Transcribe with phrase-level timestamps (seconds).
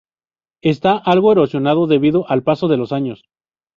[0.63, 3.25] Está algo erosionado debido al paso de los años.